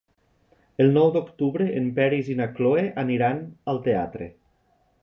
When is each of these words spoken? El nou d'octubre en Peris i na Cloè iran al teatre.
El 0.85 0.89
nou 0.95 1.11
d'octubre 1.17 1.67
en 1.81 1.91
Peris 2.01 2.33
i 2.37 2.39
na 2.41 2.49
Cloè 2.57 2.87
iran 3.19 3.47
al 3.75 3.83
teatre. 3.91 4.33